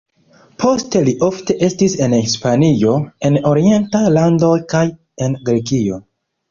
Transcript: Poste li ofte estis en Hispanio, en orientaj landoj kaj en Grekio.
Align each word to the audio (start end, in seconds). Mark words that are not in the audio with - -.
Poste 0.61 1.01
li 1.09 1.13
ofte 1.27 1.57
estis 1.67 1.97
en 2.07 2.17
Hispanio, 2.17 2.97
en 3.31 3.41
orientaj 3.53 4.05
landoj 4.19 4.55
kaj 4.75 4.87
en 5.29 5.43
Grekio. 5.51 6.07